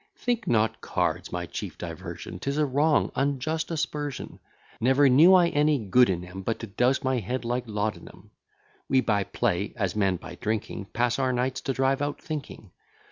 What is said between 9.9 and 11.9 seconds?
men, by drinking, Pass our nights to